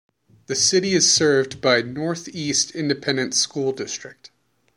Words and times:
The 0.47 0.55
city 0.55 0.95
is 0.95 1.13
served 1.13 1.61
by 1.61 1.83
North 1.83 2.27
East 2.29 2.71
Independent 2.71 3.35
School 3.35 3.71
District. 3.71 4.31